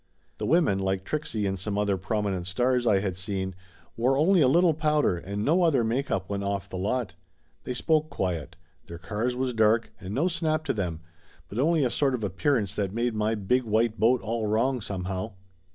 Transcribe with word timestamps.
The 0.39 0.47
women, 0.47 0.79
like 0.79 1.03
Trixie 1.05 1.45
and 1.45 1.59
some 1.59 1.77
other 1.77 1.95
prominent 1.95 2.47
stars 2.47 2.87
I 2.87 3.01
had 3.01 3.15
seen, 3.15 3.53
wore 3.95 4.17
only 4.17 4.41
a 4.41 4.47
little 4.47 4.73
powder 4.73 5.15
and 5.15 5.45
no 5.45 5.61
other 5.61 5.83
make 5.83 6.09
up 6.09 6.27
when 6.27 6.41
off 6.41 6.67
the 6.67 6.75
lot; 6.75 7.13
they 7.65 7.75
spoke 7.75 8.09
quiet; 8.09 8.55
their 8.87 8.97
cars 8.97 9.35
was 9.35 9.53
dark 9.53 9.91
and 9.99 10.11
no 10.15 10.27
snap 10.27 10.63
to 10.63 10.73
them, 10.73 11.01
but 11.49 11.59
only 11.59 11.83
a 11.83 11.91
sort 11.91 12.15
of 12.15 12.23
appearance 12.23 12.73
that 12.73 12.91
made 12.95 13.13
my 13.13 13.35
big 13.35 13.61
white 13.61 13.99
boat 13.99 14.23
all 14.23 14.47
wrong 14.47 14.81
somehow. 14.81 15.33